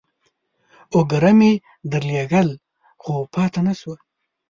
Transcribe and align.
اوگره 0.95 1.31
مې 1.39 1.51
درلېږل، 1.91 2.49
خو 3.01 3.13
پاته 3.33 3.61
نسوه. 3.65 3.95